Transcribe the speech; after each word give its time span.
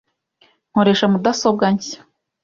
Nkoresha 0.71 1.05
mudasobwa 1.11 1.65
nshya. 1.73 1.99